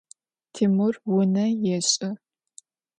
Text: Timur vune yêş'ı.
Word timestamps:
Timur 0.53 0.93
vune 1.09 1.45
yêş'ı. 1.63 2.09